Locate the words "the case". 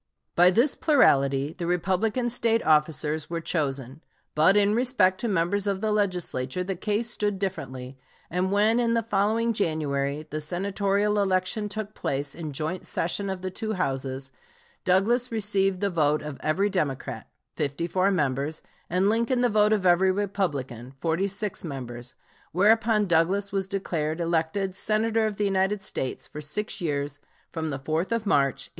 6.63-7.11